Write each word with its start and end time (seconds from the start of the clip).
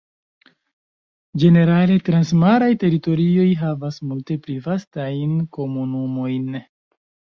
Ĝenerale, 1.43 1.97
transmaraj 2.07 2.71
teritorioj 2.83 3.45
havas 3.61 4.01
multe 4.13 4.39
pli 4.47 4.57
vastajn 4.69 5.37
komunumojn. 5.59 6.49